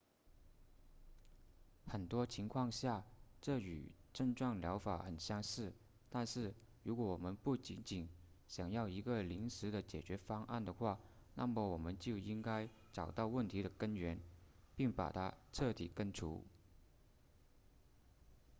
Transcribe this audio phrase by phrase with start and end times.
[1.85, 3.05] 很多情况下
[3.39, 5.71] 这和症状疗法很相似
[6.09, 8.09] 但是如果我们不仅仅
[8.47, 10.99] 想要一个临时的解决方案的话
[11.35, 14.19] 那么我们就应该找到问题的根源
[14.75, 16.43] 并把它彻底根除